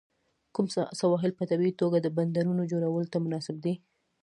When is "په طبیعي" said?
1.35-1.73